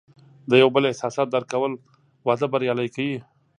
[0.49, 1.73] د یو بل احساسات درک کول،
[2.27, 3.17] واده بریالی کوي.